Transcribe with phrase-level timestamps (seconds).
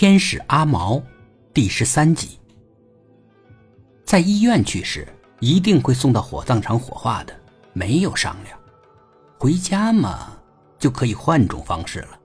[0.00, 1.02] 天使阿毛，
[1.52, 2.38] 第十三集。
[4.02, 5.06] 在医院去世，
[5.40, 7.38] 一定会送到火葬场火化的，
[7.74, 8.58] 没有商量。
[9.36, 10.32] 回家嘛，
[10.78, 12.18] 就可以换种方式了。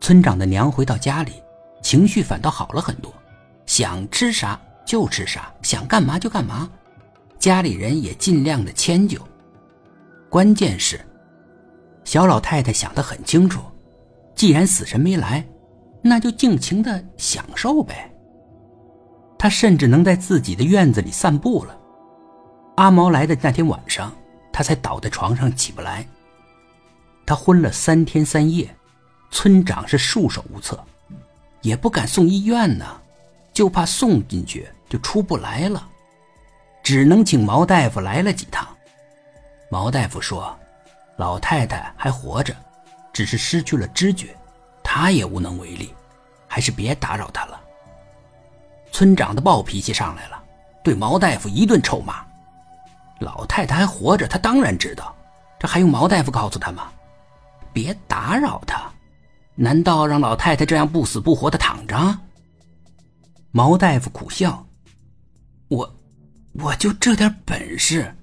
[0.00, 1.32] 村长的娘回到家里，
[1.82, 3.12] 情绪反倒好了很多，
[3.66, 6.70] 想吃啥就吃啥，想干嘛就干嘛，
[7.40, 9.18] 家里人也尽量的迁就。
[10.30, 11.04] 关键是，
[12.04, 13.60] 小老太太想得很清楚，
[14.36, 15.44] 既然死神没来。
[16.02, 18.12] 那就尽情的享受呗。
[19.38, 21.78] 他甚至能在自己的院子里散步了。
[22.76, 24.12] 阿毛来的那天晚上，
[24.52, 26.06] 他才倒在床上起不来。
[27.24, 28.74] 他昏了三天三夜，
[29.30, 30.82] 村长是束手无策，
[31.60, 32.84] 也不敢送医院呢，
[33.52, 35.88] 就怕送进去就出不来了，
[36.82, 38.66] 只能请毛大夫来了几趟。
[39.70, 40.56] 毛大夫说，
[41.16, 42.54] 老太太还活着，
[43.12, 44.36] 只是失去了知觉。
[44.94, 45.94] 他也无能为力，
[46.46, 47.58] 还是别打扰他了。
[48.92, 50.44] 村长的暴脾气上来了，
[50.84, 52.22] 对毛大夫一顿臭骂。
[53.18, 55.16] 老太太还活着，他当然知道，
[55.58, 56.92] 这还用毛大夫告诉他吗？
[57.72, 58.82] 别打扰他，
[59.54, 61.96] 难道让老太太这样不死不活的躺着？
[63.50, 64.66] 毛大夫苦笑
[65.68, 65.90] ：“我，
[66.52, 68.14] 我就这点本事，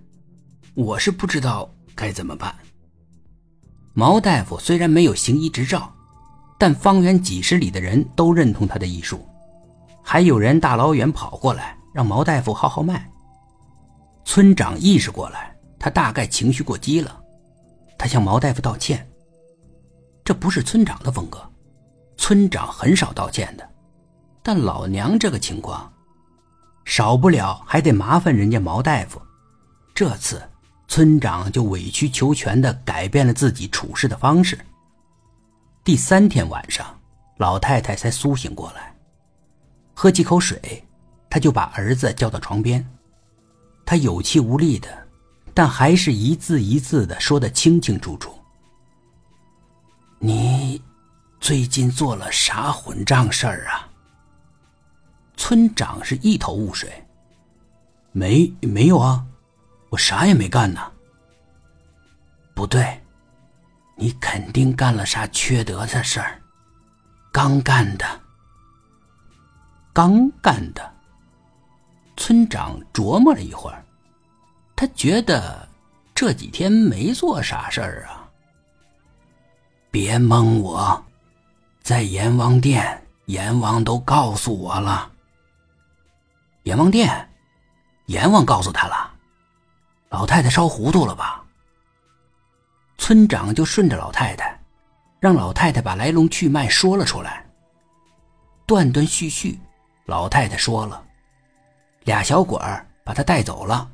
[0.76, 2.56] 我是不知道该怎么办。”
[3.96, 5.92] 毛大夫虽然没有行医执照。
[6.60, 9.26] 但方圆几十里的人都认同他的医术，
[10.04, 13.10] 还有人大老远跑过来让毛大夫号号脉。
[14.26, 17.18] 村长意识过来，他大概情绪过激了，
[17.98, 19.08] 他向毛大夫道歉。
[20.26, 21.42] 这不是村长的风格，
[22.18, 23.68] 村长很少道歉的。
[24.44, 25.92] 但老娘这个情况，
[26.84, 29.22] 少不了还得麻烦人家毛大夫。
[29.96, 30.42] 这次
[30.90, 34.60] 村长就委曲求全的改变了自己处事的方式。
[35.90, 36.86] 第三天晚上，
[37.38, 38.96] 老太太才苏醒过来，
[39.96, 40.88] 喝几口水，
[41.32, 42.88] 她就把儿子叫到床边。
[43.88, 45.08] 她有气无力的，
[45.52, 48.32] 但还是一字一字的说的清清楚楚
[50.22, 50.80] ：“你
[51.40, 53.90] 最近做了啥混账事儿啊？”
[55.38, 57.04] 村长是一头雾水
[58.14, 59.26] ：“没没有啊，
[59.90, 60.92] 我啥也没干呢。”
[62.54, 63.02] 不对。
[64.02, 66.42] 你肯定干了啥缺德的事儿？
[67.34, 68.06] 刚干的，
[69.92, 70.90] 刚干的。
[72.16, 73.84] 村长琢磨了一会儿，
[74.74, 75.68] 他觉得
[76.16, 78.26] 这几天没做啥事儿啊。
[79.92, 81.04] 别蒙我，
[81.82, 85.12] 在阎王殿，阎王都告诉我了。
[86.64, 87.30] 阎王殿，
[88.06, 89.12] 阎王告诉他了，
[90.08, 91.44] 老太太烧糊涂了吧？
[93.10, 94.56] 村长就顺着老太太，
[95.20, 97.44] 让老太太把来龙去脉说了出来。
[98.68, 99.60] 断断续续，
[100.06, 101.04] 老太太说了，
[102.04, 103.90] 俩小鬼儿把她带走了，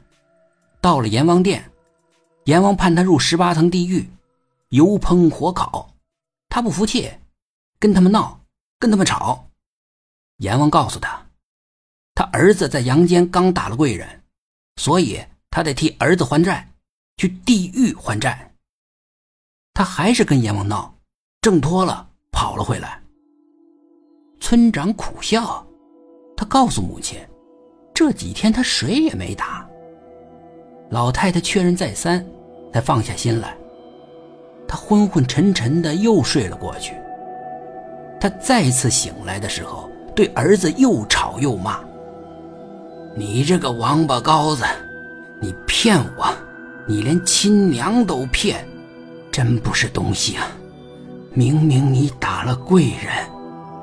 [0.82, 1.64] 到了阎王殿，
[2.44, 4.06] 阎王判他入十八层地狱，
[4.68, 5.90] 油烹火烤。
[6.50, 7.10] 他不服气，
[7.80, 8.42] 跟他们闹，
[8.80, 9.48] 跟他们吵。
[10.40, 11.26] 阎王告诉他，
[12.16, 14.24] 他儿子在阳间刚打了贵人，
[14.76, 16.68] 所以他得替儿子还债，
[17.16, 18.52] 去地狱还债。
[19.76, 20.96] 他还是跟阎王闹，
[21.42, 22.98] 挣脱了，跑了回来。
[24.40, 25.68] 村长苦笑，
[26.38, 27.20] 他告诉母亲，
[27.94, 29.68] 这几天他谁也没打。
[30.90, 32.26] 老太太确认再三，
[32.72, 33.54] 才放下心来。
[34.66, 36.94] 他昏昏沉沉的又睡了过去。
[38.18, 41.82] 他再次醒来的时候，对儿子又吵又骂
[43.14, 44.64] ：“你这个王八羔子，
[45.42, 46.34] 你骗我，
[46.88, 48.66] 你连亲娘都骗！”
[49.36, 50.48] 真不是东西啊！
[51.34, 53.30] 明明你打了贵人，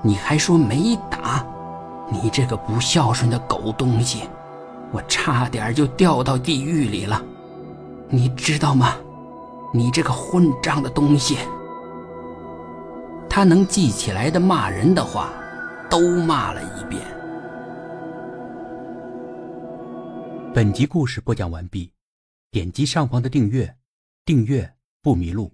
[0.02, 1.46] 你还说没打，
[2.10, 4.22] 你这个不孝顺的狗东西！
[4.92, 7.22] 我差点就掉到地狱里了，
[8.08, 8.96] 你知道吗？
[9.74, 11.36] 你这个混账的东西！
[13.28, 15.28] 他能记起来的骂人的话，
[15.90, 17.02] 都骂了一遍。
[20.54, 21.92] 本集故事播讲完毕，
[22.50, 23.76] 点击上方的订阅，
[24.24, 24.72] 订阅。
[25.02, 25.52] 不迷路。